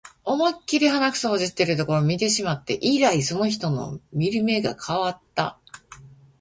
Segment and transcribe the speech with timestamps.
[0.23, 5.59] 思いっきり鼻くそほじってるところ見てしまって以来、その人を見る目が変わった